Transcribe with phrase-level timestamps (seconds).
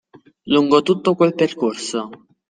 [0.53, 2.09] Lungo tutto quel percorso.